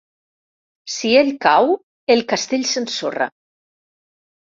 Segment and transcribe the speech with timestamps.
[0.93, 1.71] Si ell cau,
[2.17, 3.33] el castell s’ensorra.